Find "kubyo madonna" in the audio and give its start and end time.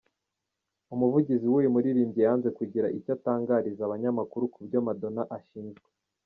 4.53-5.23